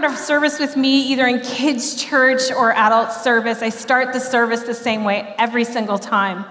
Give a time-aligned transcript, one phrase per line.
[0.00, 4.20] part of service with me, either in kids' church or adult service, I start the
[4.20, 6.46] service the same way every single time.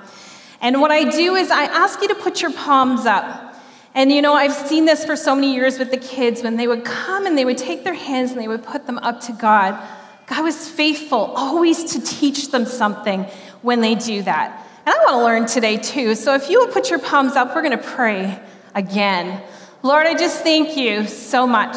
[0.62, 3.56] And what I do is I ask you to put your palms up.
[3.96, 6.68] And you know, I've seen this for so many years with the kids when they
[6.68, 9.32] would come and they would take their hands and they would put them up to
[9.32, 9.82] God.
[10.28, 13.24] God was faithful always to teach them something
[13.64, 14.64] when they do that.
[14.86, 16.14] And I want to learn today too.
[16.14, 18.40] So if you would put your palms up, we're going to pray
[18.76, 19.42] again.
[19.82, 21.76] Lord, I just thank you so much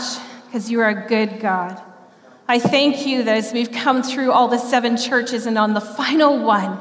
[0.52, 1.80] because you are a good God.
[2.46, 5.80] I thank you that as we've come through all the seven churches and on the
[5.80, 6.78] final one,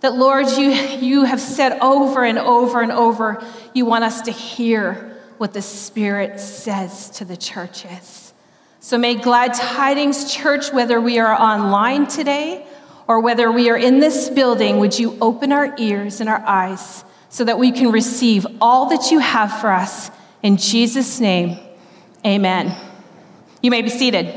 [0.00, 4.32] that Lord, you, you have said over and over and over, you want us to
[4.32, 8.34] hear what the Spirit says to the churches.
[8.80, 12.66] So may Glad Tidings Church, whether we are online today
[13.06, 17.04] or whether we are in this building, would you open our ears and our eyes
[17.28, 20.10] so that we can receive all that you have for us
[20.42, 21.56] in Jesus' name,
[22.24, 22.74] amen.
[23.66, 24.32] You may be seated.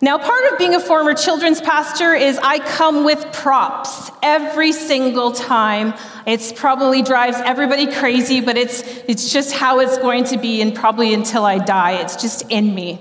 [0.00, 5.30] Now, part of being a former children's pastor is I come with props every single
[5.30, 5.94] time.
[6.26, 10.74] It's probably drives everybody crazy, but it's, it's just how it's going to be, and
[10.74, 12.00] probably until I die.
[12.00, 13.00] It's just in me.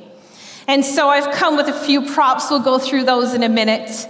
[0.67, 2.51] And so I've come with a few props.
[2.51, 4.07] We'll go through those in a minute.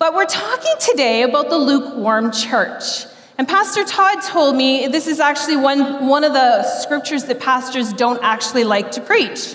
[0.00, 3.04] But we're talking today about the lukewarm church.
[3.38, 7.92] And Pastor Todd told me this is actually one, one of the scriptures that pastors
[7.92, 9.54] don't actually like to preach.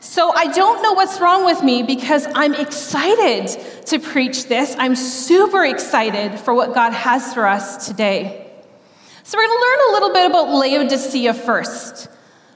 [0.00, 3.48] So I don't know what's wrong with me because I'm excited
[3.86, 4.74] to preach this.
[4.78, 8.50] I'm super excited for what God has for us today.
[9.24, 12.08] So we're going to learn a little bit about Laodicea first.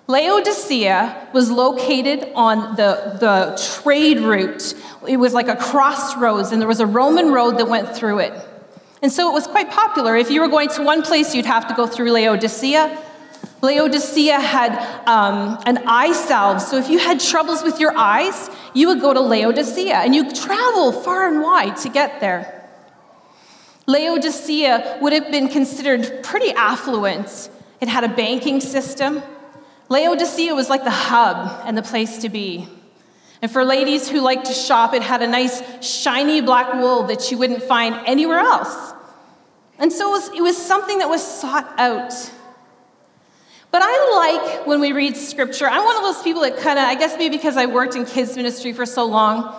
[0.06, 4.74] Laodicea was located on the, the trade route.
[5.06, 8.32] It was like a crossroads, and there was a Roman road that went through it.
[9.02, 10.16] And so it was quite popular.
[10.16, 13.02] If you were going to one place, you'd have to go through Laodicea.
[13.64, 14.72] Laodicea had
[15.06, 16.60] um, an eye salve.
[16.60, 20.30] So if you had troubles with your eyes, you would go to Laodicea and you
[20.32, 22.60] travel far and wide to get there.
[23.86, 27.50] Laodicea would have been considered pretty affluent.
[27.80, 29.22] It had a banking system.
[29.88, 32.68] Laodicea was like the hub and the place to be.
[33.42, 37.30] And for ladies who like to shop, it had a nice shiny black wool that
[37.30, 38.94] you wouldn't find anywhere else.
[39.78, 42.12] And so it was, it was something that was sought out.
[43.74, 46.84] But I like when we read scripture, I'm one of those people that kind of,
[46.84, 49.52] I guess maybe because I worked in kids' ministry for so long,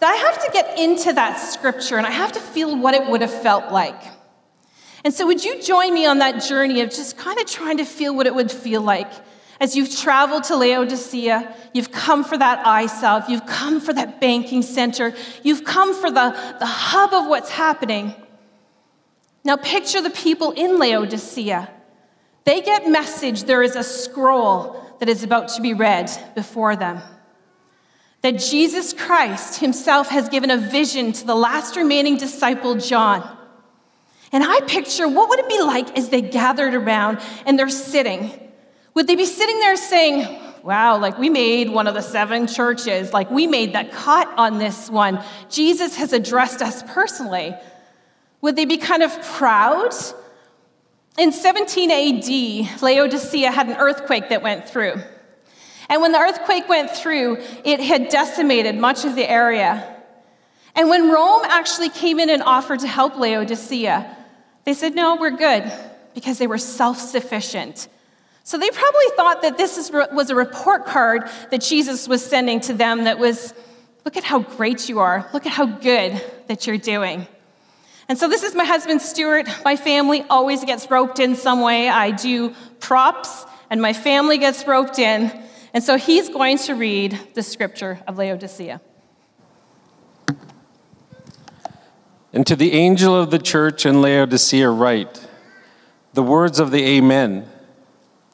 [0.00, 3.06] that I have to get into that scripture and I have to feel what it
[3.06, 4.02] would have felt like.
[5.04, 7.84] And so, would you join me on that journey of just kind of trying to
[7.84, 9.12] feel what it would feel like
[9.60, 14.62] as you've traveled to Laodicea, you've come for that salve, you've come for that banking
[14.62, 16.30] center, you've come for the,
[16.60, 18.14] the hub of what's happening.
[19.44, 21.73] Now picture the people in Laodicea.
[22.44, 27.00] They get message there is a scroll that is about to be read before them.
[28.22, 33.38] That Jesus Christ himself has given a vision to the last remaining disciple, John.
[34.32, 38.32] And I picture what would it be like as they gathered around and they're sitting?
[38.94, 43.12] Would they be sitting there saying, Wow, like we made one of the seven churches,
[43.12, 45.22] like we made the cut on this one.
[45.50, 47.54] Jesus has addressed us personally.
[48.40, 49.92] Would they be kind of proud?
[51.16, 54.94] In 17 AD, Laodicea had an earthquake that went through.
[55.88, 59.94] And when the earthquake went through, it had decimated much of the area.
[60.74, 64.16] And when Rome actually came in and offered to help Laodicea,
[64.64, 65.70] they said, No, we're good,
[66.14, 67.86] because they were self sufficient.
[68.42, 72.58] So they probably thought that this is, was a report card that Jesus was sending
[72.62, 73.54] to them that was,
[74.04, 77.28] Look at how great you are, look at how good that you're doing.
[78.08, 79.48] And so this is my husband, Stuart.
[79.64, 81.88] My family always gets roped in some way.
[81.88, 85.32] I do props, and my family gets roped in.
[85.72, 88.80] And so he's going to read the scripture of Laodicea.
[92.32, 95.26] And to the angel of the church in Laodicea, write
[96.12, 97.48] the words of the Amen,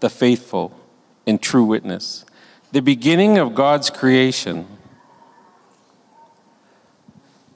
[0.01, 0.79] the faithful
[1.27, 2.25] and true witness,
[2.73, 4.67] the beginning of God's creation.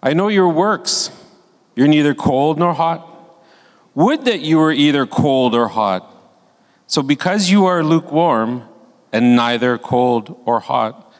[0.03, 1.11] I know your works
[1.75, 3.11] you're neither cold nor hot.
[3.95, 6.11] Would that you were either cold or hot.
[6.87, 8.69] So, because you are lukewarm
[9.13, 11.13] and neither cold or hot,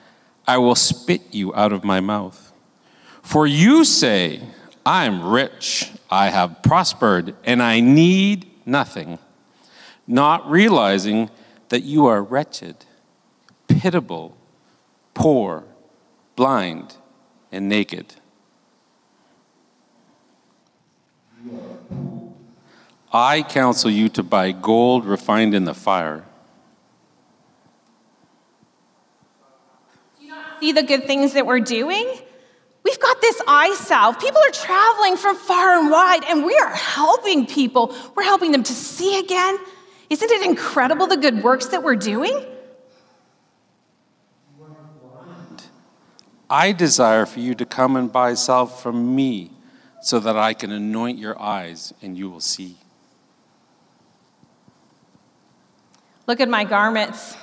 [0.47, 2.53] I will spit you out of my mouth.
[3.23, 4.43] For you say,
[4.85, 9.19] I'm rich, I have prospered, and I need nothing,
[10.07, 11.31] not realizing
[11.71, 12.85] that you are wretched,
[13.69, 14.37] pitiable,
[15.15, 15.65] poor,
[16.37, 16.97] blind,
[17.51, 18.15] and naked.
[23.13, 26.25] I counsel you to buy gold refined in the fire.
[30.19, 32.13] Do you not see the good things that we're doing?
[32.83, 34.19] We've got this eye salve.
[34.19, 37.95] People are traveling from far and wide, and we are helping people.
[38.15, 39.59] We're helping them to see again.
[40.11, 42.45] Isn't it incredible the good works that we're doing?
[46.51, 49.54] I desire for you to come and buy salve from me
[50.05, 52.77] so that I can anoint your eyes and you will see.
[56.27, 57.39] Look at my garments.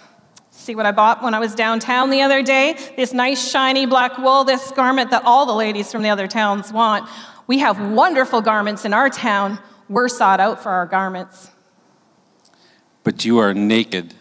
[0.51, 2.77] See what I bought when I was downtown the other day?
[2.95, 6.71] This nice, shiny black wool, this garment that all the ladies from the other towns
[6.71, 7.09] want.
[7.47, 9.57] We have wonderful garments in our town.
[9.89, 11.49] We're sought out for our garments.
[13.03, 14.13] But you are naked.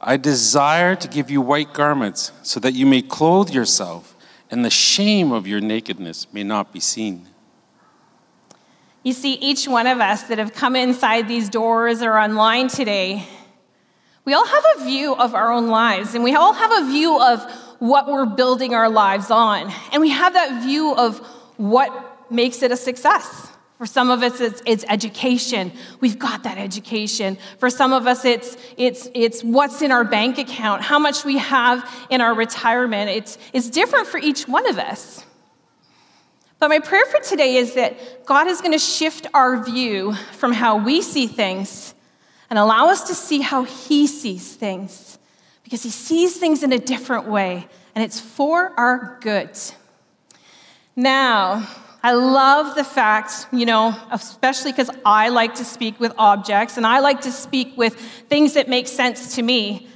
[0.00, 4.14] I desire to give you white garments so that you may clothe yourself,
[4.48, 7.30] and the shame of your nakedness may not be seen.
[9.04, 13.26] You see, each one of us that have come inside these doors or online today,
[14.24, 17.20] we all have a view of our own lives, and we all have a view
[17.20, 17.42] of
[17.80, 19.70] what we're building our lives on.
[19.92, 21.18] And we have that view of
[21.58, 23.50] what makes it a success.
[23.76, 25.72] For some of us, it's, it's, education.
[26.00, 27.36] We've got that education.
[27.58, 31.36] For some of us, it's, it's, it's what's in our bank account, how much we
[31.36, 33.10] have in our retirement.
[33.10, 35.26] It's, it's different for each one of us.
[36.58, 40.52] But my prayer for today is that God is going to shift our view from
[40.52, 41.94] how we see things
[42.48, 45.18] and allow us to see how He sees things
[45.62, 49.50] because He sees things in a different way and it's for our good.
[50.96, 51.68] Now,
[52.02, 56.86] I love the fact, you know, especially because I like to speak with objects and
[56.86, 57.94] I like to speak with
[58.28, 59.88] things that make sense to me,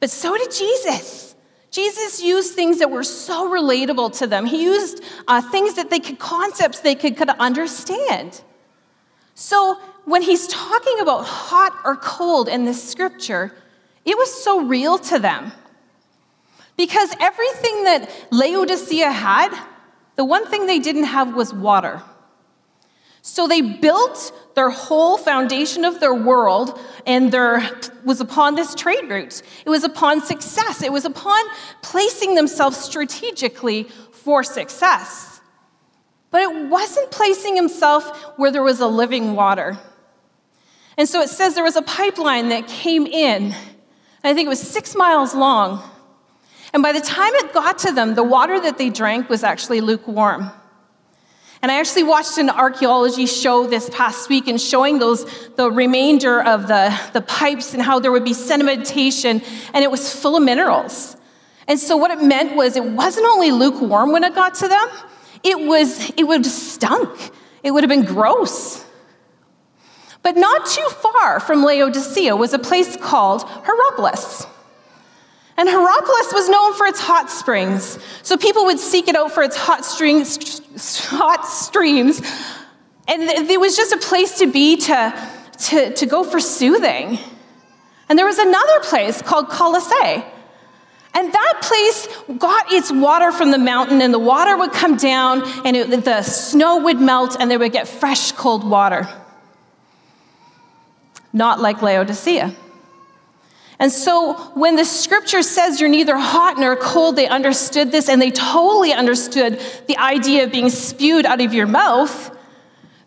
[0.00, 1.35] but so did Jesus.
[1.70, 4.46] Jesus used things that were so relatable to them.
[4.46, 8.40] He used uh, things that they could, concepts they could, could understand.
[9.34, 13.52] So when he's talking about hot or cold in this scripture,
[14.04, 15.52] it was so real to them.
[16.76, 19.54] Because everything that Laodicea had,
[20.14, 22.02] the one thing they didn't have was water.
[23.22, 27.62] So they built their whole foundation of their world and their
[28.04, 29.42] was upon this trade route.
[29.66, 30.82] It was upon success.
[30.82, 31.44] It was upon
[31.82, 35.42] placing themselves strategically for success.
[36.30, 38.08] But it wasn't placing himself
[38.38, 39.78] where there was a living water.
[40.96, 43.54] And so it says there was a pipeline that came in.
[44.24, 45.82] I think it was six miles long.
[46.72, 49.82] And by the time it got to them, the water that they drank was actually
[49.82, 50.50] lukewarm.
[51.62, 55.24] And I actually watched an archaeology show this past week and showing those
[55.56, 59.42] the remainder of the, the pipes and how there would be sedimentation,
[59.72, 61.16] and it was full of minerals.
[61.68, 64.88] And so what it meant was it wasn't only lukewarm when it got to them,
[65.42, 67.32] it was it would have stunk.
[67.62, 68.84] It would have been gross.
[70.22, 74.46] But not too far from Laodicea was a place called Hierapolis.
[75.56, 77.98] And Hierapolis was known for its hot springs.
[78.22, 82.20] So people would seek it out for its hot, strings, hot streams.
[83.08, 87.18] And it was just a place to be to, to, to go for soothing.
[88.08, 90.24] And there was another place called Colossae.
[91.14, 92.08] And that place
[92.38, 96.22] got its water from the mountain, and the water would come down, and it, the
[96.22, 99.08] snow would melt, and they would get fresh, cold water.
[101.32, 102.54] Not like Laodicea.
[103.78, 108.20] And so when the scripture says you're neither hot nor cold, they understood this and
[108.22, 112.34] they totally understood the idea of being spewed out of your mouth.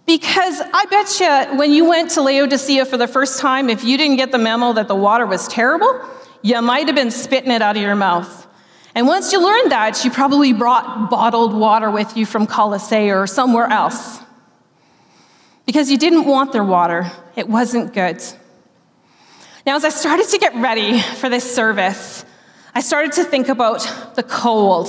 [0.05, 3.97] Because I bet you when you went to Laodicea for the first time, if you
[3.97, 6.01] didn't get the memo that the water was terrible,
[6.41, 8.47] you might have been spitting it out of your mouth.
[8.95, 13.27] And once you learned that, you probably brought bottled water with you from Colossae or
[13.27, 14.19] somewhere else.
[15.65, 18.23] Because you didn't want their water, it wasn't good.
[19.69, 22.25] Now, as I started to get ready for this service,
[22.73, 24.88] I started to think about the cold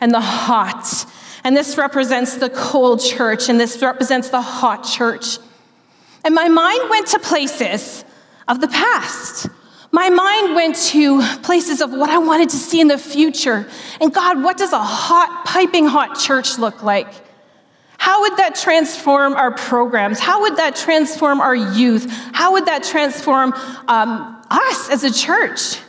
[0.00, 1.06] and the hot.
[1.44, 5.38] And this represents the cold church, and this represents the hot church.
[6.24, 8.04] And my mind went to places
[8.48, 9.46] of the past.
[9.92, 13.64] My mind went to places of what I wanted to see in the future.
[14.00, 17.14] And God, what does a hot, piping hot church look like?
[18.06, 20.20] How would that transform our programs?
[20.20, 22.08] How would that transform our youth?
[22.32, 23.52] How would that transform
[23.88, 25.80] um, us as a church?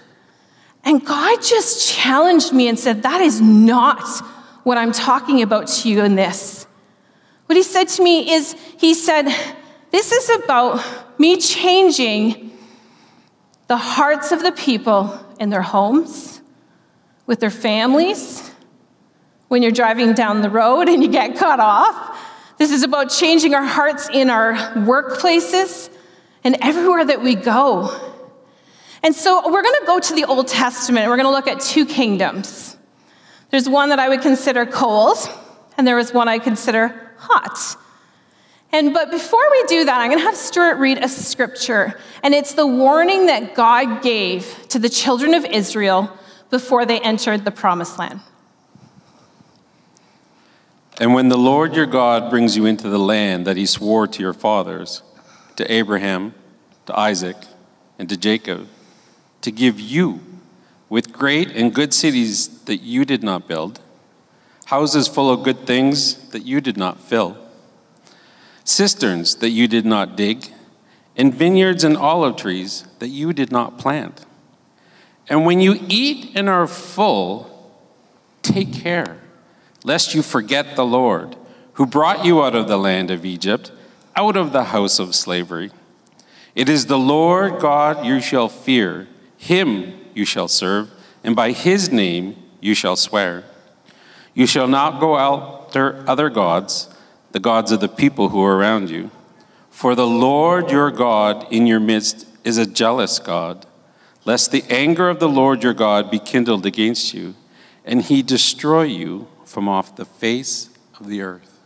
[0.84, 4.02] And God just challenged me and said, That is not
[4.64, 6.66] what I'm talking about to you in this.
[7.46, 9.32] What He said to me is, He said,
[9.92, 10.84] This is about
[11.20, 12.52] me changing
[13.68, 16.42] the hearts of the people in their homes,
[17.28, 18.50] with their families,
[19.48, 22.20] when you're driving down the road and you get cut off.
[22.58, 25.90] This is about changing our hearts in our workplaces
[26.44, 27.90] and everywhere that we go.
[29.04, 31.04] And so we're going to go to the Old Testament.
[31.04, 32.76] and We're going to look at two kingdoms.
[33.52, 35.18] There's one that I would consider cold,
[35.78, 37.78] and there was one I consider hot.
[38.72, 42.34] And but before we do that, I'm going to have Stuart read a scripture, and
[42.34, 46.12] it's the warning that God gave to the children of Israel
[46.50, 48.20] before they entered the promised land.
[51.00, 54.22] And when the Lord your God brings you into the land that he swore to
[54.22, 55.04] your fathers,
[55.56, 56.34] to Abraham,
[56.88, 57.38] to Isaac,
[58.00, 58.68] and to Jacob,
[59.42, 60.22] to give you
[60.90, 63.80] with great and good cities that you did not build,
[64.66, 67.38] houses full of good things that you did not fill,
[68.64, 70.52] cisterns that you did not dig,
[71.16, 74.26] and vineyards and olive trees that you did not plant.
[75.30, 77.72] And when you eat and are full,
[78.42, 79.20] take care,
[79.88, 81.38] lest you forget the Lord,
[81.74, 83.72] who brought you out of the land of Egypt,
[84.18, 85.72] out of the house of slavery.
[86.56, 90.92] It is the Lord God you shall fear, him you shall serve,
[91.24, 93.46] and by his name you shall swear.
[94.34, 96.90] You shall not go after other gods,
[97.32, 99.10] the gods of the people who are around you.
[99.70, 103.66] For the Lord your God in your midst is a jealous God,
[104.26, 107.36] lest the anger of the Lord your God be kindled against you,
[107.86, 111.58] and he destroy you from off the face of the earth.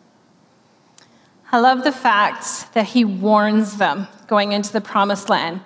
[1.51, 5.61] I love the fact that he warns them going into the promised land.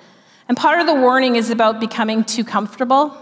[0.47, 3.15] And part of the warning is about becoming too comfortable.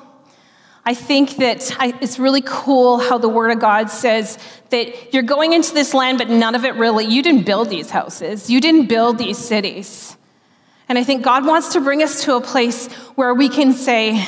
[0.85, 4.38] I think that I, it's really cool how the Word of God says
[4.69, 7.89] that you're going into this land, but none of it really, you didn't build these
[7.89, 10.15] houses, you didn't build these cities.
[10.88, 14.27] And I think God wants to bring us to a place where we can say,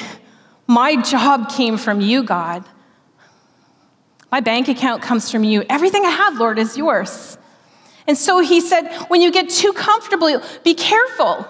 [0.67, 2.65] My job came from you, God.
[4.36, 5.63] My bank account comes from you.
[5.70, 7.38] Everything I have, Lord, is yours.
[8.06, 11.48] And so he said, when you get too comfortable, be careful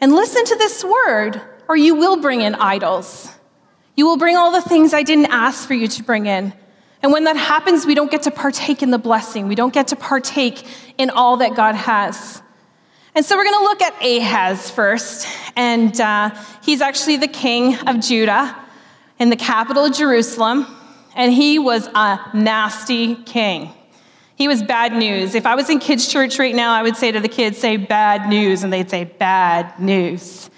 [0.00, 3.30] and listen to this word, or you will bring in idols.
[3.94, 6.54] You will bring all the things I didn't ask for you to bring in.
[7.02, 9.46] And when that happens, we don't get to partake in the blessing.
[9.46, 10.66] We don't get to partake
[10.96, 12.40] in all that God has.
[13.14, 15.28] And so we're going to look at Ahaz first.
[15.56, 16.30] And uh,
[16.62, 18.56] he's actually the king of Judah
[19.18, 20.66] in the capital, Jerusalem.
[21.16, 23.72] And he was a nasty king.
[24.36, 25.34] He was bad news.
[25.34, 27.78] If I was in kids' church right now, I would say to the kids, say
[27.78, 30.50] bad news, and they'd say bad news.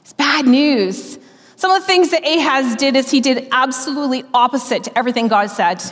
[0.00, 1.18] It's bad news.
[1.56, 5.48] Some of the things that Ahaz did is he did absolutely opposite to everything God
[5.48, 5.82] said.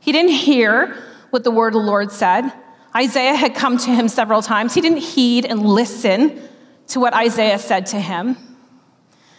[0.00, 0.96] He didn't hear
[1.30, 2.50] what the word of the Lord said.
[2.94, 4.74] Isaiah had come to him several times.
[4.74, 6.40] He didn't heed and listen
[6.88, 8.36] to what Isaiah said to him.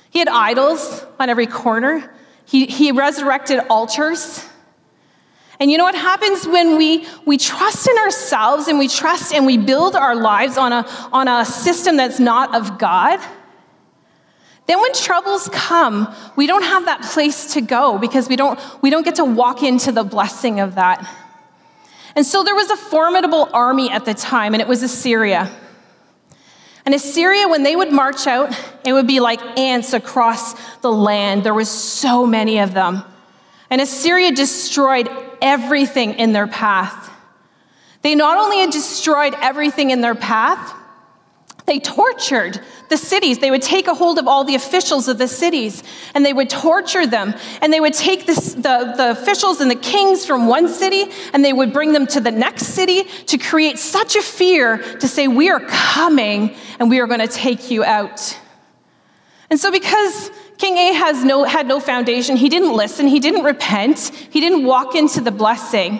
[0.10, 2.14] He had idols on every corner.
[2.48, 4.44] He, he resurrected altars.
[5.60, 9.46] And you know what happens when we, we trust in ourselves and we trust and
[9.46, 13.20] we build our lives on a, on a system that's not of God?
[14.68, 18.90] Then when troubles come, we don't have that place to go because we don't, we
[18.90, 21.06] don't get to walk into the blessing of that.
[22.16, 25.52] And so there was a formidable army at the time, and it was Assyria.
[26.88, 31.44] And Assyria, when they would march out, it would be like ants across the land.
[31.44, 33.04] There was so many of them.
[33.70, 35.10] And Assyria destroyed
[35.42, 37.12] everything in their path.
[38.04, 40.77] They not only had destroyed everything in their path,
[41.68, 43.40] they tortured the cities.
[43.40, 45.84] They would take a hold of all the officials of the cities
[46.16, 47.36] and they would torture them.
[47.62, 51.44] And they would take this, the, the officials and the kings from one city and
[51.44, 55.28] they would bring them to the next city to create such a fear to say,
[55.28, 58.40] We are coming and we are going to take you out.
[59.50, 64.00] And so, because King Ahaz no, had no foundation, he didn't listen, he didn't repent,
[64.30, 66.00] he didn't walk into the blessing.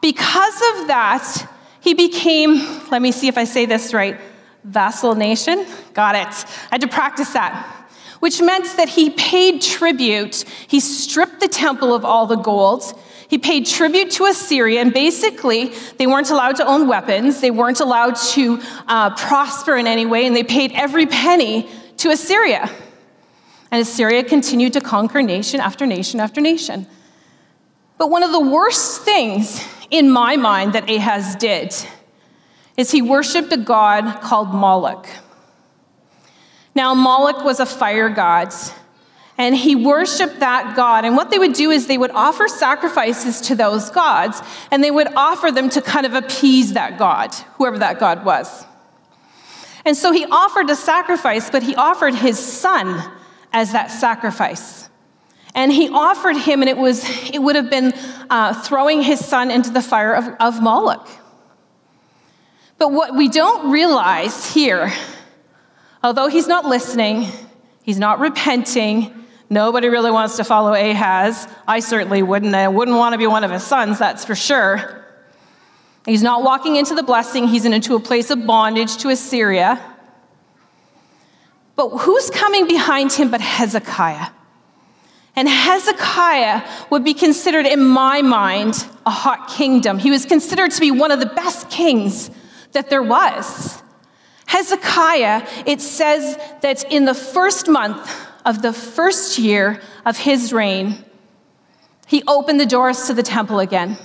[0.00, 1.48] Because of that,
[1.80, 2.56] he became,
[2.90, 4.18] let me see if I say this right,
[4.64, 5.66] vassal nation.
[5.94, 6.46] Got it.
[6.70, 7.88] I had to practice that.
[8.20, 10.44] Which meant that he paid tribute.
[10.68, 12.84] He stripped the temple of all the gold.
[13.28, 17.40] He paid tribute to Assyria, and basically, they weren't allowed to own weapons.
[17.40, 22.10] They weren't allowed to uh, prosper in any way, and they paid every penny to
[22.10, 22.70] Assyria.
[23.70, 26.86] And Assyria continued to conquer nation after nation after nation.
[27.96, 31.74] But one of the worst things in my mind that Ahaz did
[32.76, 35.06] is he worshiped a god called Moloch.
[36.74, 38.52] Now, Moloch was a fire god,
[39.36, 41.04] and he worshiped that god.
[41.04, 44.90] And what they would do is they would offer sacrifices to those gods, and they
[44.90, 48.64] would offer them to kind of appease that god, whoever that god was.
[49.84, 53.02] And so he offered a sacrifice, but he offered his son
[53.52, 54.88] as that sacrifice.
[55.54, 57.92] And he offered him, and it, was, it would have been
[58.30, 61.06] uh, throwing his son into the fire of, of Moloch.
[62.82, 64.92] But what we don't realize here,
[66.02, 67.28] although he's not listening,
[67.84, 71.46] he's not repenting, Nobody really wants to follow Ahaz.
[71.68, 72.52] I certainly wouldn't.
[72.56, 75.04] I wouldn't want to be one of his sons, that's for sure.
[76.06, 79.80] He's not walking into the blessing, he's into a place of bondage to Assyria.
[81.76, 84.30] But who's coming behind him but Hezekiah?
[85.36, 90.00] And Hezekiah would be considered, in my mind, a hot kingdom.
[90.00, 92.32] He was considered to be one of the best kings
[92.72, 93.82] that there was.
[94.46, 98.10] Hezekiah, it says that in the first month
[98.44, 101.04] of the first year of his reign,
[102.06, 103.96] he opened the doors to the temple again.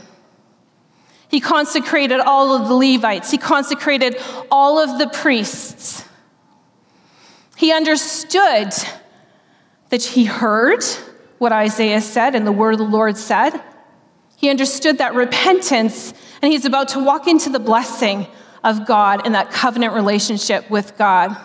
[1.29, 4.17] He consecrated all of the Levites, he consecrated
[4.50, 6.05] all of the priests.
[7.57, 8.71] He understood
[9.89, 10.83] that he heard
[11.39, 13.62] what Isaiah said and the word of the Lord said.
[14.38, 18.27] He understood that repentance, and he's about to walk into the blessing
[18.63, 21.35] of God and that covenant relationship with God.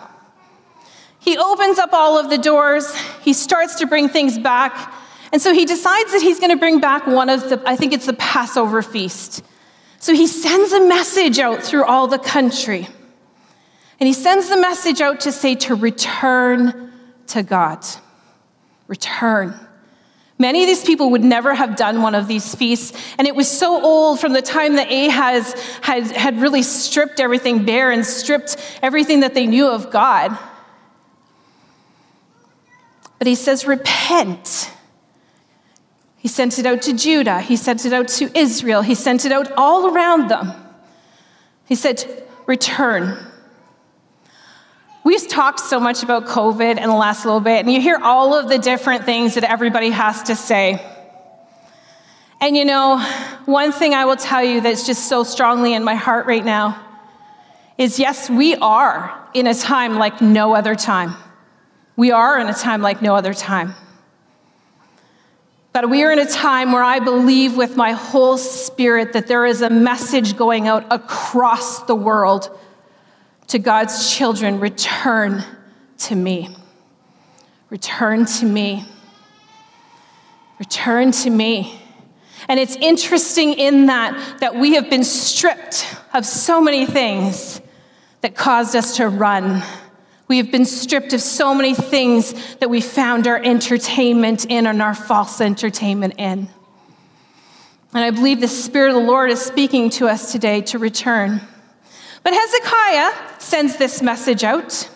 [1.19, 4.93] He opens up all of the doors, he starts to bring things back,
[5.33, 7.91] and so he decides that he's going to bring back one of the, I think
[7.91, 9.43] it's the Passover feast.
[9.97, 12.87] So he sends a message out through all the country.
[13.99, 16.91] And he sends the message out to say to return
[17.27, 17.83] to God.
[18.87, 19.59] Return.
[20.39, 23.47] Many of these people would never have done one of these feasts, and it was
[23.47, 28.57] so old from the time that Ahaz had, had really stripped everything bare and stripped
[28.81, 30.37] everything that they knew of God.
[33.19, 34.71] But he says, Repent.
[36.17, 39.31] He sent it out to Judah, he sent it out to Israel, he sent it
[39.31, 40.53] out all around them.
[41.65, 43.32] He said, Return.
[45.03, 48.33] We've talked so much about COVID in the last little bit, and you hear all
[48.33, 50.81] of the different things that everybody has to say.
[52.39, 52.99] And you know,
[53.45, 56.81] one thing I will tell you that's just so strongly in my heart right now
[57.77, 61.15] is yes, we are in a time like no other time.
[61.97, 63.75] We are in a time like no other time.
[65.73, 69.45] But we are in a time where I believe with my whole spirit that there
[69.45, 72.57] is a message going out across the world
[73.47, 75.43] to God's children return
[75.99, 76.55] to me.
[77.69, 78.85] Return to me.
[80.59, 81.79] Return to me.
[82.47, 87.61] And it's interesting in that that we have been stripped of so many things
[88.21, 89.63] that caused us to run.
[90.27, 94.81] We have been stripped of so many things that we found our entertainment in and
[94.81, 96.47] our false entertainment in.
[97.93, 101.41] And I believe the Spirit of the Lord is speaking to us today to return.
[102.23, 104.89] But Hezekiah sends this message out.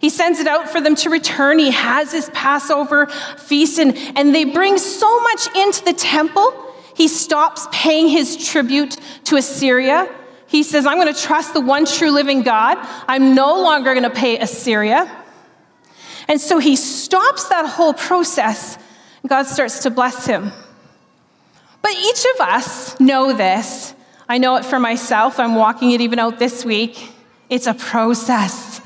[0.00, 1.58] He sends it out for them to return.
[1.58, 7.08] He has his Passover feast, and, and they bring so much into the temple, he
[7.08, 10.12] stops paying his tribute to Assyria.
[10.48, 12.78] He says, I'm going to trust the one true living God.
[13.06, 15.08] I'm no longer going to pay Assyria.
[16.26, 18.78] And so he stops that whole process.
[19.26, 20.50] God starts to bless him.
[21.82, 23.94] But each of us know this
[24.28, 25.38] I know it for myself.
[25.38, 27.12] I'm walking it even out this week.
[27.48, 28.80] It's a process.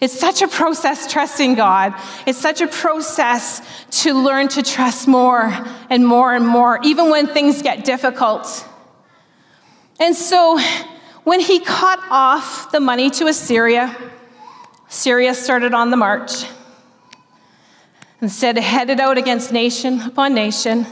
[0.00, 1.94] It's such a process trusting God.
[2.26, 3.62] It's such a process
[4.02, 5.52] to learn to trust more
[5.88, 8.68] and more and more, even when things get difficult.
[10.00, 10.58] And so
[11.24, 13.96] when he cut off the money to Assyria,
[14.88, 16.46] Syria started on the march.
[18.20, 20.86] Instead, it headed out against nation upon nation.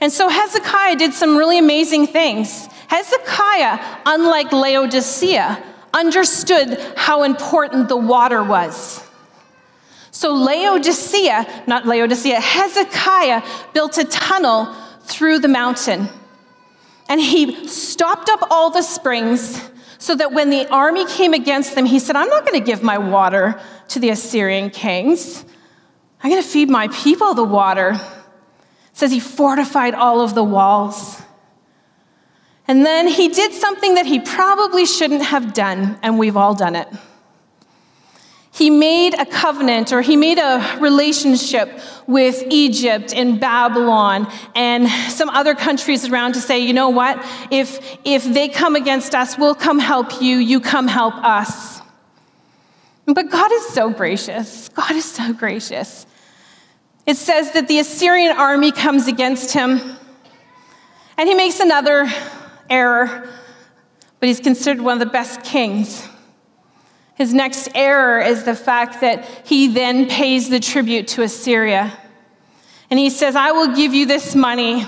[0.00, 2.66] And so Hezekiah did some really amazing things.
[2.88, 5.62] Hezekiah, unlike Laodicea,
[5.94, 9.02] understood how important the water was.
[10.10, 16.08] So Laodicea, not Laodicea, Hezekiah built a tunnel through the mountain.
[17.08, 19.60] And he stopped up all the springs
[19.98, 22.82] so that when the army came against them, he said, I'm not going to give
[22.82, 25.44] my water to the Assyrian kings.
[26.22, 27.92] I'm going to feed my people the water.
[27.92, 28.00] It
[28.92, 31.20] says he fortified all of the walls.
[32.66, 36.76] And then he did something that he probably shouldn't have done, and we've all done
[36.76, 36.88] it.
[38.54, 45.28] He made a covenant or he made a relationship with Egypt and Babylon and some
[45.28, 47.18] other countries around to say, you know what?
[47.50, 51.80] If, if they come against us, we'll come help you, you come help us.
[53.06, 54.68] But God is so gracious.
[54.68, 56.06] God is so gracious.
[57.06, 59.80] It says that the Assyrian army comes against him,
[61.18, 62.08] and he makes another
[62.70, 63.28] error,
[64.20, 66.08] but he's considered one of the best kings.
[67.14, 71.96] His next error is the fact that he then pays the tribute to Assyria.
[72.90, 74.84] And he says, I will give you this money,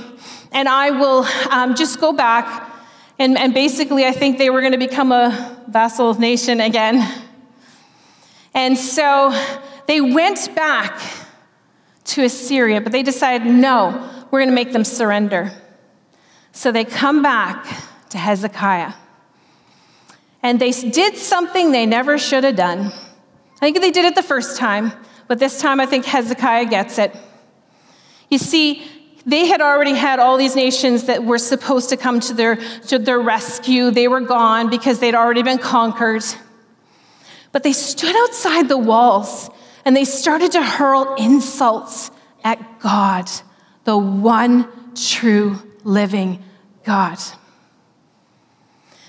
[0.52, 2.72] and I will um, just go back.
[3.18, 7.24] And, and basically, I think they were going to become a vassal nation again.
[8.54, 9.32] And so
[9.86, 11.00] they went back
[12.04, 15.52] to Assyria, but they decided, no, we're going to make them surrender.
[16.56, 17.66] So they come back
[18.08, 18.94] to Hezekiah.
[20.42, 22.92] And they did something they never should have done.
[23.56, 24.90] I think they did it the first time,
[25.28, 27.14] but this time I think Hezekiah gets it.
[28.30, 28.82] You see,
[29.26, 32.98] they had already had all these nations that were supposed to come to their, to
[32.98, 33.90] their rescue.
[33.90, 36.24] They were gone because they'd already been conquered.
[37.52, 39.50] But they stood outside the walls
[39.84, 42.10] and they started to hurl insults
[42.42, 43.28] at God,
[43.84, 46.42] the one true living
[46.84, 47.18] God.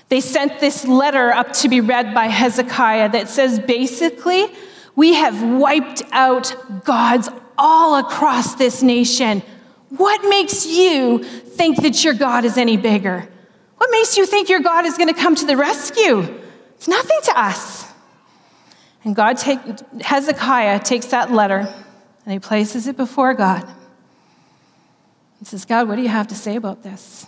[0.08, 4.46] They sent this letter up to be read by Hezekiah that says basically,
[4.96, 9.42] we have wiped out gods all across this nation.
[9.90, 13.28] What makes you think that your God is any bigger?
[13.76, 16.20] What makes you think your God is going to come to the rescue?
[16.76, 17.86] It's nothing to us.
[19.04, 19.60] And God take,
[20.00, 21.72] Hezekiah takes that letter
[22.24, 23.66] and he places it before God.
[25.38, 27.26] He says, God, what do you have to say about this?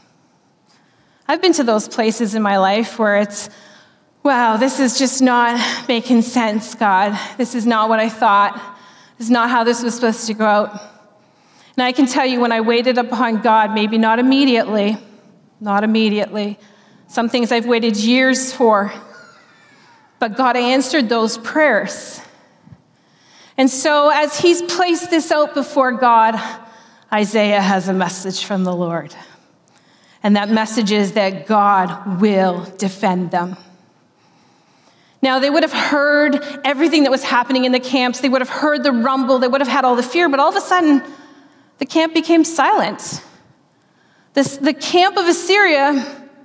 [1.29, 3.49] I've been to those places in my life where it's,
[4.25, 7.17] wow, this is just not making sense, God.
[7.39, 8.55] This is not what I thought.
[9.17, 10.81] This is not how this was supposed to go out.
[11.77, 14.99] And I can tell you when I waited upon God, maybe not immediately,
[15.61, 16.59] not immediately,
[17.07, 18.93] some things I've waited years for,
[20.19, 22.21] but God answered those prayers.
[23.57, 26.35] And so, as he's placed this out before God,
[27.13, 29.15] Isaiah has a message from the Lord.
[30.23, 33.57] And that message is that God will defend them.
[35.23, 38.21] Now, they would have heard everything that was happening in the camps.
[38.21, 39.39] They would have heard the rumble.
[39.39, 41.03] They would have had all the fear, but all of a sudden,
[41.79, 43.23] the camp became silent.
[44.33, 45.93] This, the camp of Assyria,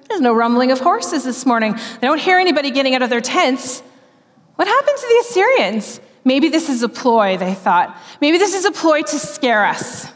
[0.10, 1.73] there's no rumbling of horses this morning.
[1.73, 3.82] They don't hear anybody getting out of their tents.
[4.56, 6.01] What happened to the Assyrians?
[6.23, 7.95] Maybe this is a ploy, they thought.
[8.19, 10.08] Maybe this is a ploy to scare us.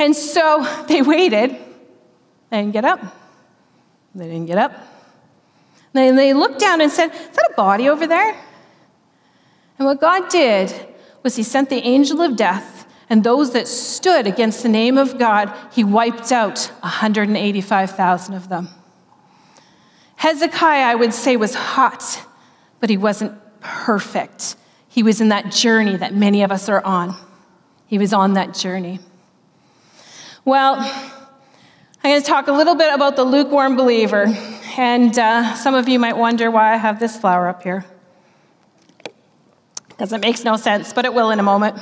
[0.00, 1.56] And so they waited
[2.50, 3.00] they didn't get up.
[4.14, 4.72] They didn't get up.
[5.92, 8.34] They looked down and said, Is that a body over there?
[9.78, 10.74] And what God did
[11.22, 15.18] was He sent the angel of death, and those that stood against the name of
[15.18, 18.68] God, He wiped out 185,000 of them.
[20.16, 22.26] Hezekiah, I would say, was hot,
[22.78, 24.56] but he wasn't perfect.
[24.88, 27.16] He was in that journey that many of us are on.
[27.86, 29.00] He was on that journey.
[30.46, 30.76] Well,
[32.02, 34.24] I'm going to talk a little bit about the lukewarm believer.
[34.78, 37.84] And uh, some of you might wonder why I have this flower up here.
[39.88, 41.76] Because it makes no sense, but it will in a moment.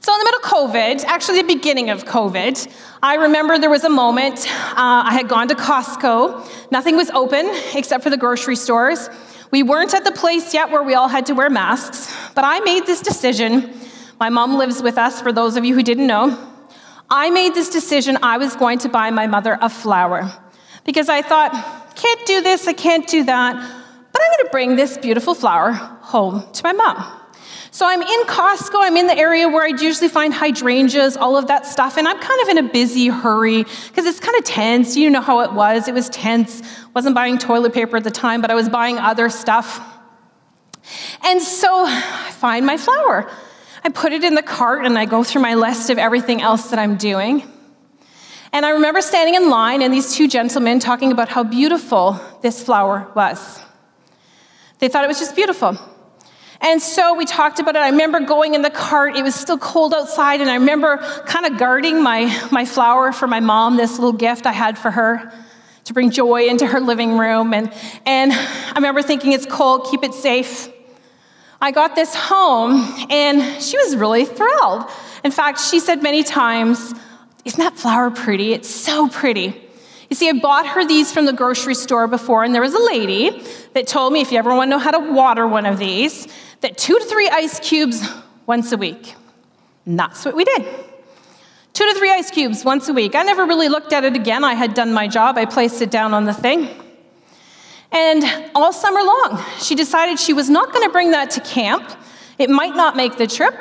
[0.00, 3.84] So, in the middle of COVID, actually the beginning of COVID, I remember there was
[3.84, 6.72] a moment uh, I had gone to Costco.
[6.72, 9.10] Nothing was open except for the grocery stores.
[9.50, 12.60] We weren't at the place yet where we all had to wear masks, but I
[12.60, 13.78] made this decision.
[14.18, 16.48] My mom lives with us, for those of you who didn't know.
[17.10, 20.30] I made this decision I was going to buy my mother a flower
[20.84, 21.52] because I thought,
[21.96, 23.54] can't do this, I can't do that,
[24.12, 27.14] but I'm going to bring this beautiful flower home to my mom.
[27.70, 31.46] So I'm in Costco, I'm in the area where I'd usually find hydrangeas, all of
[31.48, 34.96] that stuff, and I'm kind of in a busy hurry because it's kind of tense.
[34.96, 35.86] You know how it was.
[35.86, 36.62] It was tense.
[36.94, 39.80] Wasn't buying toilet paper at the time, but I was buying other stuff.
[41.22, 43.30] And so I find my flower.
[43.88, 46.68] I put it in the cart and I go through my list of everything else
[46.68, 47.42] that I'm doing.
[48.52, 52.62] And I remember standing in line and these two gentlemen talking about how beautiful this
[52.62, 53.62] flower was.
[54.78, 55.78] They thought it was just beautiful.
[56.60, 57.78] And so we talked about it.
[57.78, 59.16] I remember going in the cart.
[59.16, 63.26] It was still cold outside, and I remember kind of guarding my, my flower for
[63.26, 65.32] my mom, this little gift I had for her
[65.84, 67.54] to bring joy into her living room.
[67.54, 67.72] And,
[68.04, 70.68] and I remember thinking, it's cold, keep it safe.
[71.60, 74.84] I got this home and she was really thrilled.
[75.24, 76.94] In fact, she said many times,
[77.44, 78.52] Isn't that flower pretty?
[78.52, 79.64] It's so pretty.
[80.08, 82.82] You see, I bought her these from the grocery store before, and there was a
[82.82, 83.42] lady
[83.74, 86.26] that told me if you ever want to know how to water one of these,
[86.62, 88.02] that two to three ice cubes
[88.46, 89.14] once a week.
[89.84, 90.64] And that's what we did.
[91.74, 93.14] Two to three ice cubes once a week.
[93.14, 94.44] I never really looked at it again.
[94.44, 96.68] I had done my job, I placed it down on the thing.
[97.90, 101.90] And all summer long, she decided she was not going to bring that to camp.
[102.38, 103.54] It might not make the trip.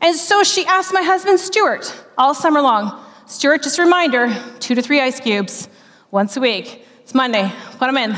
[0.00, 4.74] And so she asked my husband, Stuart, all summer long, Stuart, just a reminder two
[4.74, 5.68] to three ice cubes
[6.10, 6.86] once a week.
[7.00, 8.16] It's Monday, put them in.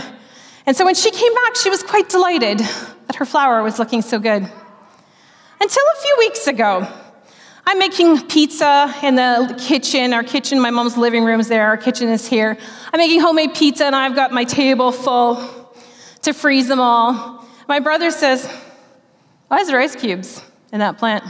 [0.67, 4.03] And so when she came back, she was quite delighted that her flower was looking
[4.03, 4.43] so good.
[5.61, 6.87] Until a few weeks ago,
[7.71, 10.15] I'm making pizza in the kitchen.
[10.15, 11.67] Our kitchen, my mom's living room is there.
[11.67, 12.57] Our kitchen is here.
[12.95, 15.71] I'm making homemade pizza, and I've got my table full
[16.23, 17.47] to freeze them all.
[17.69, 18.51] My brother says,
[19.49, 20.41] Why is there ice cubes
[20.73, 21.25] in that plant?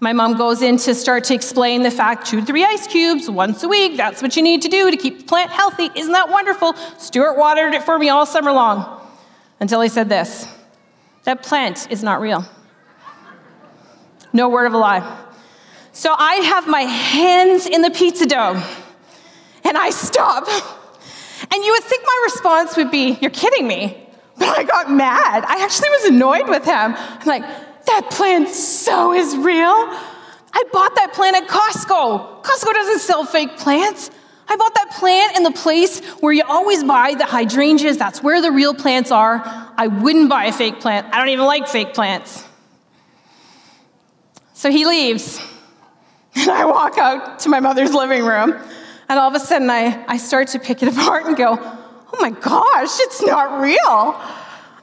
[0.00, 3.30] My mom goes in to start to explain the fact two to three ice cubes
[3.30, 3.96] once a week.
[3.96, 5.88] That's what you need to do to keep the plant healthy.
[5.94, 6.74] Isn't that wonderful?
[6.98, 9.08] Stuart watered it for me all summer long
[9.60, 10.48] until he said this
[11.22, 12.44] that plant is not real.
[14.32, 15.26] No word of a lie.
[15.98, 18.62] So I have my hands in the pizza dough
[19.64, 20.46] and I stop.
[20.46, 24.06] And you would think my response would be, You're kidding me.
[24.36, 25.44] But I got mad.
[25.44, 26.94] I actually was annoyed with him.
[26.94, 27.42] I'm like,
[27.86, 29.66] That plant so is real.
[29.66, 32.44] I bought that plant at Costco.
[32.44, 34.12] Costco doesn't sell fake plants.
[34.46, 37.98] I bought that plant in the place where you always buy the hydrangeas.
[37.98, 39.42] That's where the real plants are.
[39.76, 41.12] I wouldn't buy a fake plant.
[41.12, 42.44] I don't even like fake plants.
[44.54, 45.40] So he leaves.
[46.38, 48.54] And I walk out to my mother's living room.
[49.08, 52.18] And all of a sudden, I, I start to pick it apart and go, oh
[52.20, 54.20] my gosh, it's not real.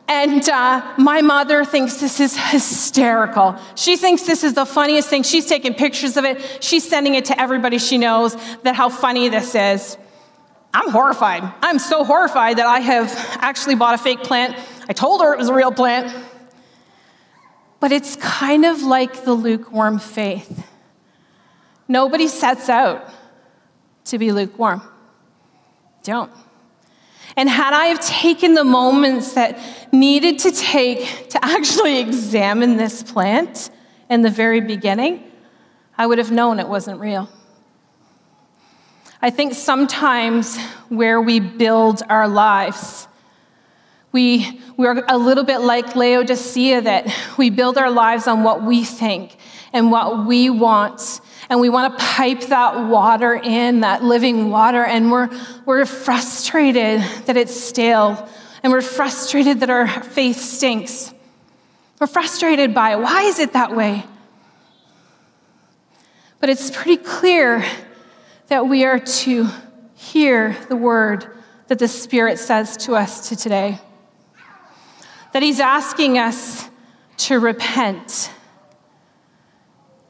[0.08, 3.58] And uh, my mother thinks this is hysterical.
[3.76, 5.24] She thinks this is the funniest thing.
[5.24, 6.64] She's taking pictures of it.
[6.64, 9.98] She's sending it to everybody she knows that how funny this is.
[10.74, 11.42] I'm horrified.
[11.62, 14.60] I'm so horrified that I have actually bought a fake plant.
[14.88, 16.16] I told her it was a real plant.
[17.80, 20.66] But it's kind of like the lukewarm faith.
[21.88, 23.10] Nobody sets out
[24.06, 24.82] to be lukewarm.
[26.04, 26.32] Don't.
[27.36, 29.60] And had I have taken the moments that
[29.92, 33.70] needed to take to actually examine this plant
[34.10, 35.24] in the very beginning,
[35.98, 37.30] I would have known it wasn't real.
[39.22, 40.58] I think sometimes
[40.90, 43.08] where we build our lives,
[44.12, 48.84] we, we're a little bit like Laodicea, that we build our lives on what we
[48.84, 49.36] think
[49.74, 54.84] and what we want and we want to pipe that water in, that living water,
[54.84, 55.30] and we're,
[55.66, 58.28] we're frustrated that it's stale,
[58.64, 61.14] and we're frustrated that our faith stinks.
[62.00, 63.00] We're frustrated by it.
[63.00, 64.06] Why is it that way?
[66.40, 67.64] But it's pretty clear
[68.48, 69.48] that we are to
[69.96, 71.28] hear the word
[71.68, 73.80] that the Spirit says to us to today.
[75.34, 76.70] That He's asking us
[77.18, 78.32] to repent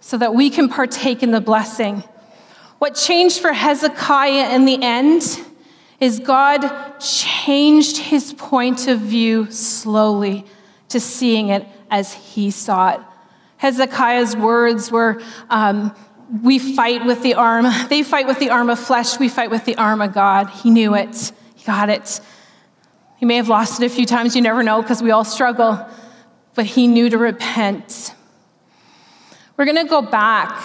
[0.05, 2.03] so that we can partake in the blessing.
[2.77, 5.23] What changed for Hezekiah in the end
[5.99, 10.45] is God changed his point of view slowly
[10.89, 12.99] to seeing it as he saw it.
[13.57, 15.91] Hezekiah's words were, um,
[16.43, 19.65] We fight with the arm, they fight with the arm of flesh, we fight with
[19.65, 20.51] the arm of God.
[20.51, 22.21] He knew it, he got it.
[23.17, 25.83] He may have lost it a few times, you never know, because we all struggle,
[26.53, 28.14] but he knew to repent.
[29.57, 30.61] We're going to go back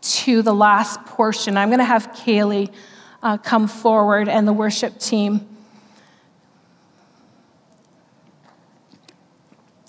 [0.00, 1.56] to the last portion.
[1.56, 2.72] I'm going to have Kaylee
[3.24, 5.48] uh, come forward and the worship team.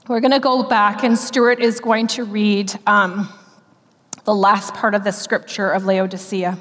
[0.08, 3.32] We're going to go back, and Stuart is going to read um,
[4.24, 6.58] the last part of the scripture of Laodicea.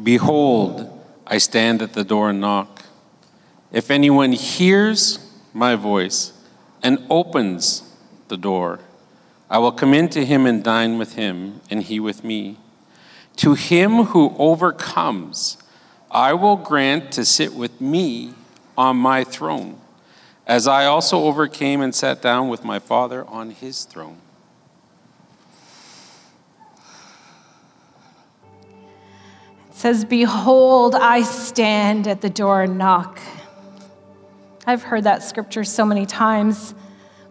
[0.00, 2.82] Behold, I stand at the door and knock.
[3.72, 5.18] If anyone hears
[5.52, 6.32] my voice
[6.80, 7.82] and opens
[8.28, 8.78] the door,
[9.52, 12.56] I will come in to him and dine with him, and he with me.
[13.36, 15.58] To him who overcomes,
[16.10, 18.32] I will grant to sit with me
[18.78, 19.78] on my throne,
[20.46, 24.16] as I also overcame and sat down with my Father on his throne.
[29.68, 33.20] It says, Behold, I stand at the door and knock.
[34.66, 36.74] I've heard that scripture so many times.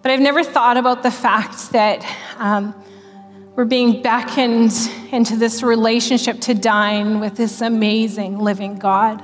[0.01, 2.03] But I've never thought about the fact that
[2.37, 2.73] um,
[3.55, 4.71] we're being beckoned
[5.11, 9.21] into this relationship to dine with this amazing living God.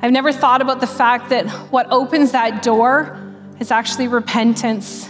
[0.00, 3.18] I've never thought about the fact that what opens that door
[3.58, 5.08] is actually repentance.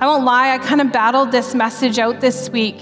[0.00, 2.80] I won't lie, I kind of battled this message out this week.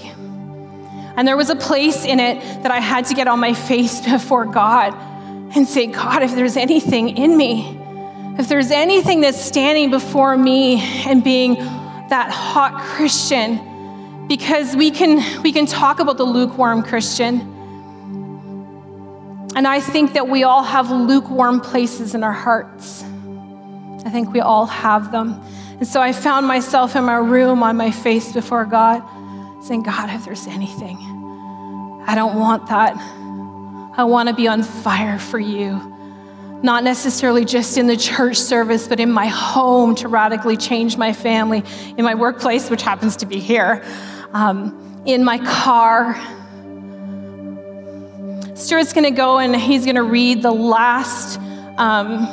[1.15, 4.01] And there was a place in it that I had to get on my face
[4.09, 4.95] before God
[5.55, 7.82] and say, God, if there's anything in me
[8.39, 15.43] if there's anything that's standing before me and being that hot Christian, because we can,
[15.43, 17.41] we can talk about the lukewarm Christian.
[19.55, 23.03] And I think that we all have lukewarm places in our hearts.
[24.03, 25.39] I think we all have them.
[25.77, 29.03] And so I found myself in my room on my face before God,
[29.63, 30.97] saying, God, if there's anything,
[32.07, 32.95] I don't want that.
[33.95, 35.92] I want to be on fire for you
[36.63, 41.11] not necessarily just in the church service, but in my home to radically change my
[41.11, 41.61] family,
[41.97, 43.83] in my workplace, which happens to be here,
[44.31, 46.15] um, in my car.
[48.55, 51.37] Stuart's going to go and he's going to read the last,
[51.77, 52.23] um,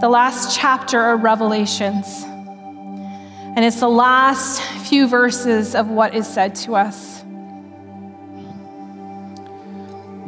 [0.00, 2.24] the last chapter of Revelations.
[2.24, 7.22] And it's the last few verses of what is said to us.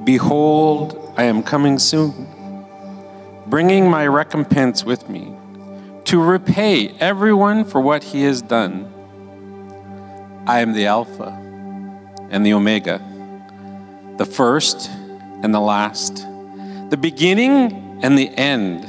[0.04, 2.26] Behold, I am coming soon,
[3.50, 5.36] bringing my recompense with me
[6.04, 8.86] to repay everyone for what he has done.
[10.46, 11.36] I am the Alpha
[12.30, 13.02] and the Omega,
[14.18, 14.88] the first
[15.42, 16.24] and the last,
[16.90, 18.86] the beginning and the end.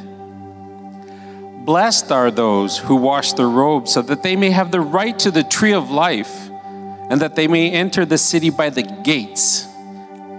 [1.66, 5.32] Blessed are those who wash their robes so that they may have the right to
[5.32, 6.50] the tree of life
[7.10, 9.68] and that they may enter the city by the gates.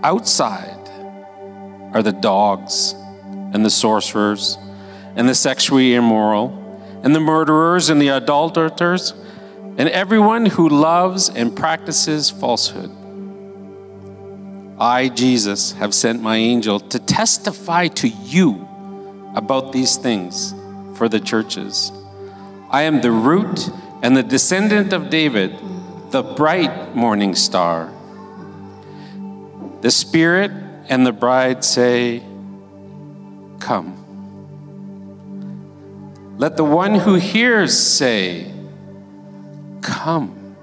[0.04, 0.78] Outside
[1.92, 2.94] are the dogs
[3.52, 4.58] and the sorcerers
[5.16, 6.58] and the sexually immoral
[7.02, 9.12] and the murderers and the adulterers
[9.78, 12.90] and everyone who loves and practices falsehood.
[14.78, 18.68] I, Jesus, have sent my angel to testify to you
[19.34, 20.54] about these things
[20.96, 21.92] for the churches.
[22.70, 23.70] I am the root
[24.02, 25.56] and the descendant of David,
[26.10, 27.92] the bright morning star.
[29.80, 30.50] The Spirit
[30.88, 32.22] and the bride say,
[33.62, 33.96] Come.
[36.36, 38.52] Let the one who hears say,
[39.80, 40.56] Come.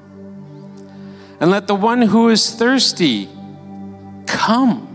[1.40, 3.30] And let the one who is thirsty
[4.26, 4.86] come.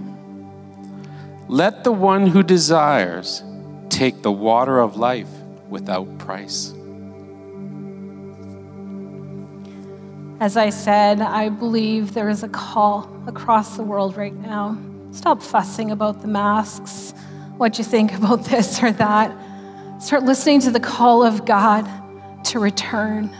[1.48, 3.42] Let the one who desires
[3.88, 5.30] take the water of life
[5.70, 6.74] without price.
[10.40, 14.76] As I said, I believe there is a call across the world right now.
[15.12, 17.14] Stop fussing about the masks,
[17.56, 19.34] what you think about this or that.
[20.00, 21.88] Start listening to the call of God
[22.46, 23.30] to return.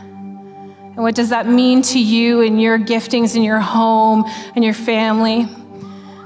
[0.95, 4.23] And what does that mean to you and your giftings in your home
[4.55, 5.45] and your family?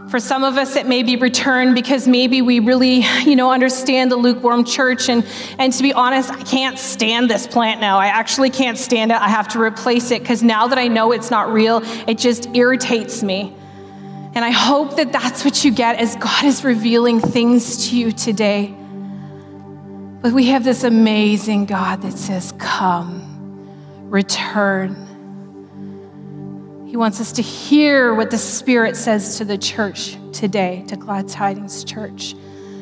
[0.09, 4.11] For some of us, it may be return because maybe we really, you know, understand
[4.11, 5.09] the lukewarm church.
[5.09, 5.25] And,
[5.59, 7.99] and to be honest, I can't stand this plant now.
[7.99, 9.17] I actually can't stand it.
[9.17, 12.55] I have to replace it because now that I know it's not real, it just
[12.55, 13.55] irritates me.
[14.35, 18.11] And I hope that that's what you get as God is revealing things to you
[18.11, 18.75] today.
[20.21, 25.07] But we have this amazing God that says, Come, return.
[26.87, 31.27] He wants us to hear what the Spirit says to the church today, to Glad
[31.27, 32.35] Tidings Church.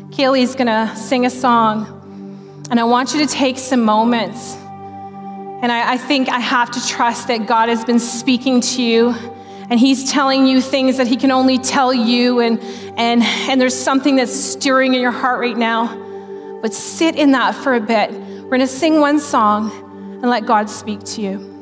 [0.09, 4.55] Kaylee's to sing a song, and I want you to take some moments.
[5.61, 9.15] And I, I think I have to trust that God has been speaking to you
[9.69, 12.59] and he's telling you things that he can only tell you and
[12.97, 16.05] and and there's something that's stirring in your heart right now.
[16.61, 18.11] But sit in that for a bit.
[18.11, 19.71] We're going to sing one song
[20.21, 21.56] and let god speak to you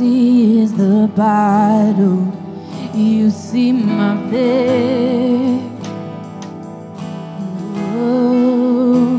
[0.00, 2.22] see is the battle.
[2.94, 5.60] You see my victory.
[7.98, 9.18] Oh.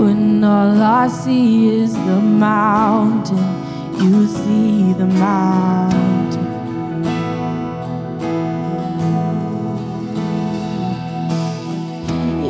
[0.00, 3.46] When all I see is the mountain,
[4.04, 6.46] you see the mountain.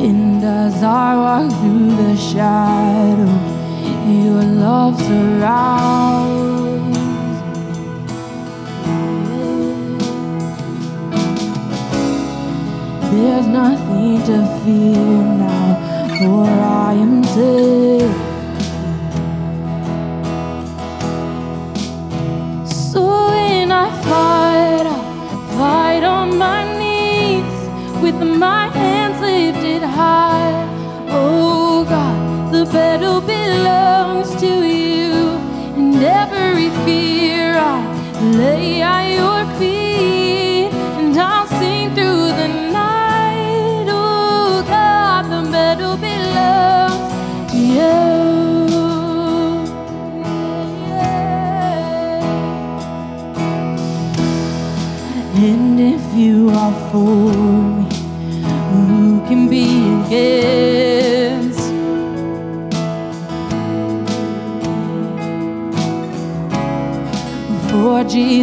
[0.05, 3.33] And as I walk through the shadow,
[4.21, 6.00] your love surrounds
[14.25, 17.70] to fear now, for I am safe.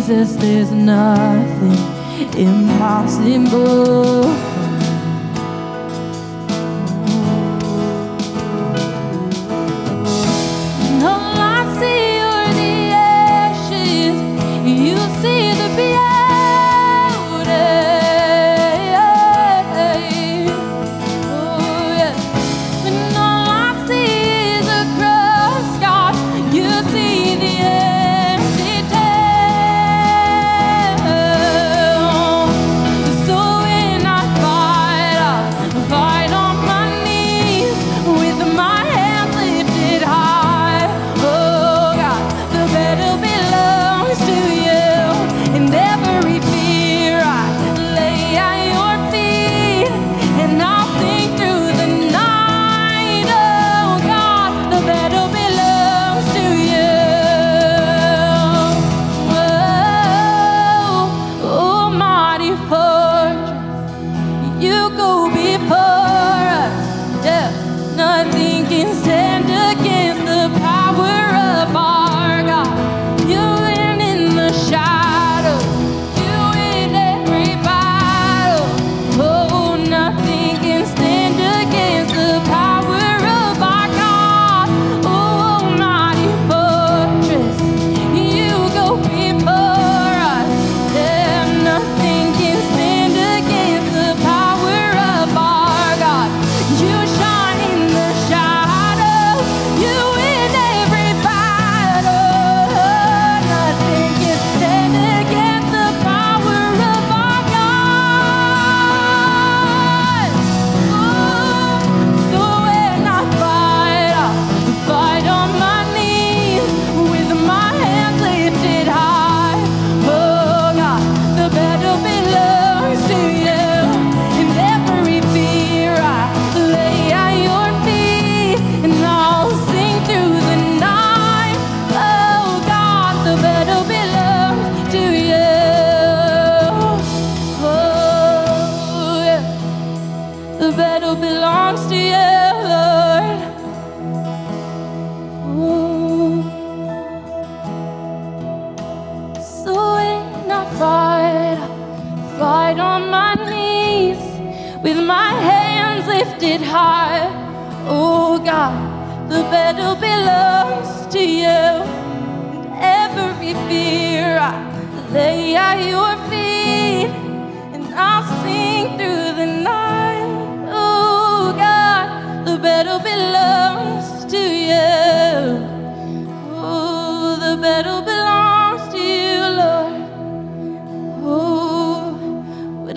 [0.09, 4.48] Jesus, there's nothing impossible.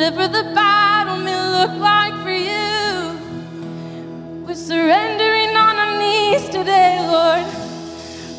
[0.01, 3.15] Whatever the battle may look like for you,
[4.43, 7.45] we're surrendering on our knees today, Lord.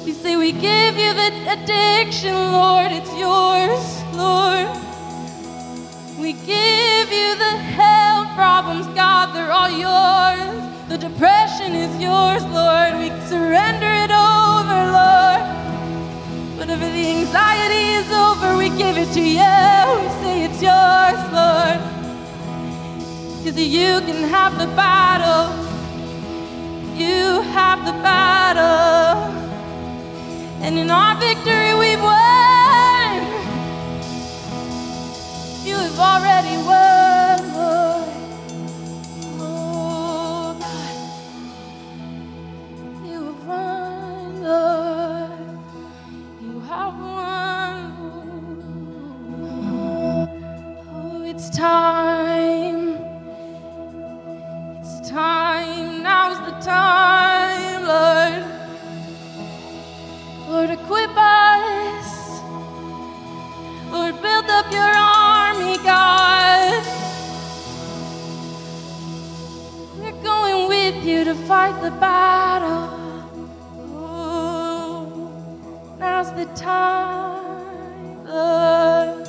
[0.05, 2.91] We say we give you the addiction, Lord.
[2.91, 3.79] It's yours,
[4.13, 4.67] Lord.
[6.19, 9.33] We give you the health problems, God.
[9.33, 10.89] They're all yours.
[10.89, 12.99] The depression is yours, Lord.
[12.99, 15.43] We surrender it over, Lord.
[16.59, 20.03] Whatever the anxiety is over, we give it to you.
[20.03, 21.81] We say yours, Lord.
[23.37, 25.51] Because you can have the battle.
[26.95, 29.33] You have the battle.
[30.63, 33.19] And in our victory, we've won.
[35.67, 36.92] You have already won,
[64.73, 66.85] your army, God.
[69.99, 72.89] We're going with you to fight the battle.
[73.95, 75.07] Oh,
[75.99, 79.29] now's the time, Lord.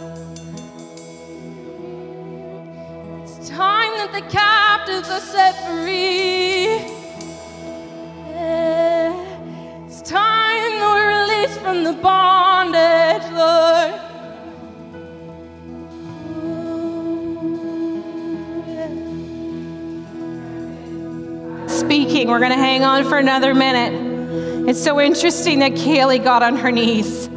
[3.24, 6.80] It's time that the captives are set free.
[8.30, 9.86] Yeah.
[9.86, 13.83] It's time that we're released from the bondage, Lord.
[22.14, 22.30] Speaking.
[22.30, 24.70] We're going to hang on for another minute.
[24.70, 27.28] It's so interesting that Kaylee got on her knees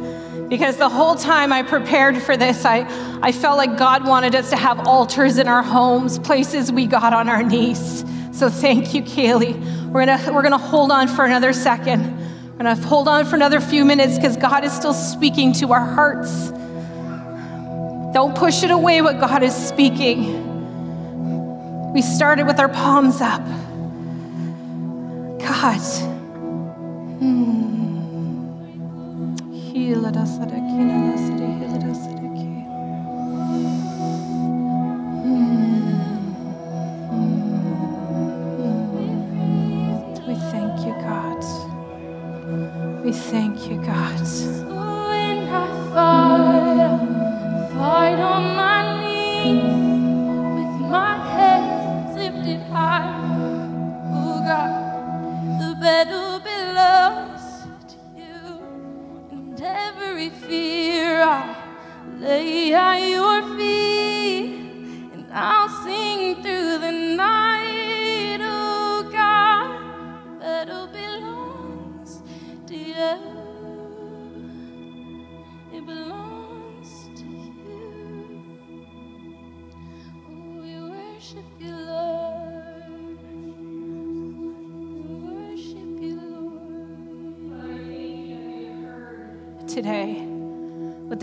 [0.49, 2.85] because the whole time I prepared for this, I,
[3.23, 7.11] I felt like God wanted us to have altars in our homes, places we got
[7.11, 8.05] on our knees.
[8.31, 9.87] So thank you, Kaylee.
[9.87, 12.15] We're to we're to hold on for another second.
[12.59, 15.83] We're to hold on for another few minutes because God is still speaking to our
[15.83, 16.51] hearts.
[18.13, 20.43] Don't push it away what God is speaking.
[21.93, 23.41] We started with our palms up.
[25.61, 25.81] God.
[27.19, 27.47] Hmm.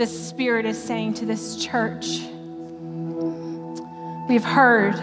[0.05, 2.19] The Spirit is saying to this church.
[4.29, 4.93] We've heard.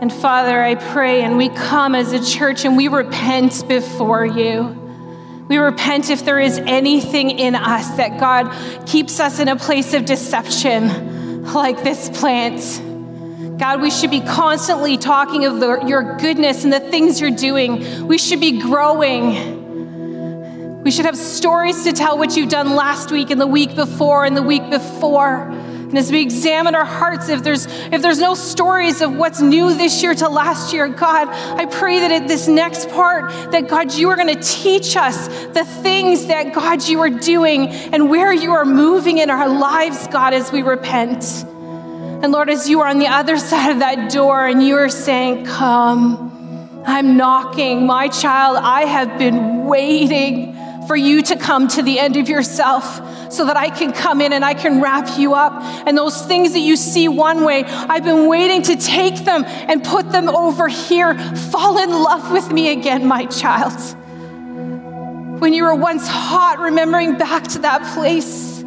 [0.00, 4.76] And Father, I pray and we come as a church and we repent before you.
[5.48, 9.92] We repent if there is anything in us that God keeps us in a place
[9.92, 12.60] of deception like this plant.
[13.58, 18.06] God, we should be constantly talking of the, your goodness and the things you're doing.
[18.06, 19.59] We should be growing.
[20.82, 24.24] We should have stories to tell what you've done last week and the week before
[24.24, 25.42] and the week before.
[25.50, 29.74] And as we examine our hearts, if there's if there's no stories of what's new
[29.74, 33.92] this year to last year, God, I pray that at this next part, that God,
[33.92, 38.32] you are going to teach us the things that God you are doing and where
[38.32, 41.44] you are moving in our lives, God, as we repent.
[41.44, 44.88] And Lord, as you are on the other side of that door and you are
[44.88, 50.56] saying, Come, I'm knocking, my child, I have been waiting
[50.90, 54.32] for you to come to the end of yourself so that I can come in
[54.32, 55.52] and I can wrap you up.
[55.86, 59.84] And those things that you see one way, I've been waiting to take them and
[59.84, 61.16] put them over here.
[61.52, 63.78] Fall in love with me again, my child.
[65.40, 68.64] When you were once hot, remembering back to that place.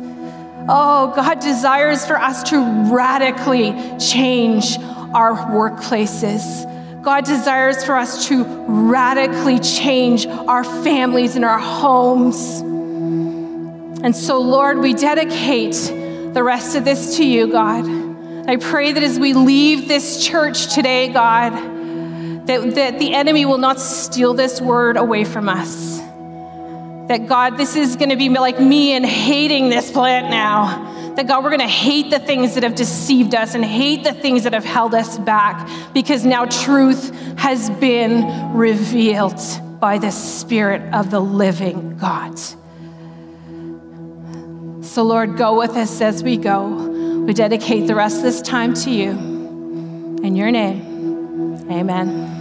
[0.70, 2.58] Oh, God desires for us to
[2.90, 4.78] radically change
[5.14, 6.70] our workplaces.
[7.04, 12.62] God desires for us to radically change our families and our homes.
[12.62, 15.74] And so, Lord, we dedicate
[16.34, 17.86] the rest of this to you, God.
[18.50, 21.52] I pray that as we leave this church today, God,
[22.48, 25.98] that, that the enemy will not steal this word away from us.
[27.10, 31.28] That, God, this is going to be like me and hating this plant now that
[31.28, 34.44] God, we're going to hate the things that have deceived us and hate the things
[34.44, 39.40] that have held us back because now truth has been revealed
[39.80, 42.40] by the Spirit of the living God.
[44.84, 46.68] So, Lord, go with us as we go.
[47.26, 49.10] We dedicate the rest of this time to you.
[49.12, 52.33] In your name, amen.